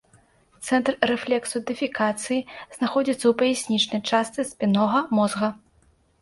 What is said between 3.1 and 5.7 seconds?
ў паяснічнай частцы спіннога мозга.